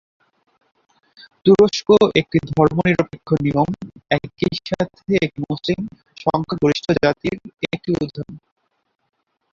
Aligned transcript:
তুরস্ক 1.45 1.87
একটি 2.15 2.37
ধর্মনিরপেক্ষ 2.51 3.29
নিয়ম 3.45 3.69
একইসাথে 4.11 5.13
একটি 5.25 5.39
মুসলিম 5.49 5.79
সংখ্যাগরিষ্ঠ 6.23 6.85
জাতির 7.01 7.37
একটি 7.67 7.89
উদাহরণ। 7.95 8.35